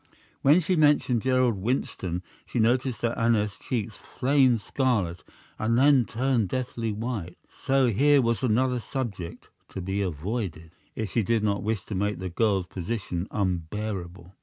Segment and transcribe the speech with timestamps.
[0.41, 5.23] When she mentioned Gerald Winston she noticed that Aneth's cheeks flamed scarlet
[5.59, 11.21] and then turned deathly white; so here was another subject to be avoided, if she
[11.21, 14.33] did not wish to make the girl's position unbearable.